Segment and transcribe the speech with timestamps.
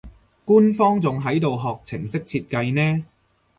[0.45, 3.05] 官方仲喺度學程式設計呢